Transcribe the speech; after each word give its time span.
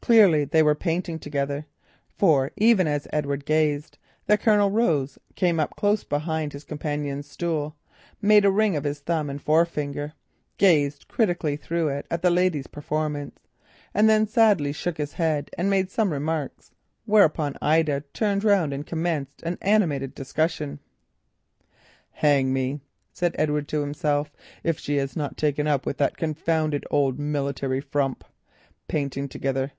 Clearly 0.00 0.44
they 0.44 0.62
were 0.62 0.76
painting 0.76 1.18
together, 1.18 1.66
for 2.16 2.52
as 2.56 3.08
Edward 3.12 3.44
gazed, 3.44 3.98
the 4.26 4.38
Colonel 4.38 4.70
rose, 4.70 5.18
came 5.34 5.58
up 5.58 5.74
close 5.74 6.04
behind 6.04 6.52
his 6.52 6.62
companion's 6.62 7.26
stool, 7.28 7.74
made 8.22 8.44
a 8.44 8.50
ring 8.52 8.76
of 8.76 8.84
his 8.84 9.00
thumb 9.00 9.28
and 9.28 9.42
first 9.42 9.72
finger, 9.72 10.12
gazed 10.58 11.08
critically 11.08 11.56
through 11.56 11.88
it 11.88 12.06
at 12.08 12.22
the 12.22 12.30
lady's 12.30 12.68
performance, 12.68 13.40
then 13.94 14.28
sadly 14.28 14.70
shook 14.72 14.96
his 14.96 15.14
head 15.14 15.50
and 15.58 15.68
made 15.68 15.90
some 15.90 16.12
remark. 16.12 16.52
Thereupon 17.04 17.56
Ida 17.60 18.04
turned 18.12 18.44
round 18.44 18.72
and 18.72 18.84
began 18.84 19.26
an 19.42 19.58
animated 19.60 20.14
discussion. 20.14 20.78
"Hang 22.12 22.52
me," 22.52 22.80
said 23.12 23.34
Edward 23.36 23.66
to 23.70 23.80
himself, 23.80 24.30
"if 24.62 24.78
she 24.78 24.98
has 24.98 25.16
not 25.16 25.36
taken 25.36 25.66
up 25.66 25.84
with 25.84 25.96
that 25.98 26.16
confounded 26.16 26.86
old 26.92 27.18
military 27.18 27.80
frump. 27.80 28.22
Painting 28.86 29.28
together! 29.28 29.72